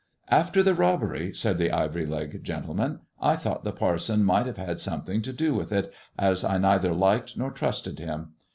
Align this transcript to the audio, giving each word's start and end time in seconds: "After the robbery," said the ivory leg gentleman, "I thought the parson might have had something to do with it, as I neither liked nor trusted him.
"After 0.29 0.63
the 0.63 0.73
robbery," 0.73 1.31
said 1.31 1.59
the 1.59 1.69
ivory 1.71 2.07
leg 2.07 2.43
gentleman, 2.43 3.01
"I 3.21 3.35
thought 3.35 3.63
the 3.63 3.71
parson 3.71 4.23
might 4.23 4.47
have 4.47 4.57
had 4.57 4.79
something 4.79 5.21
to 5.21 5.31
do 5.31 5.53
with 5.53 5.71
it, 5.71 5.93
as 6.17 6.43
I 6.43 6.57
neither 6.57 6.91
liked 6.91 7.37
nor 7.37 7.51
trusted 7.51 7.99
him. 7.99 8.29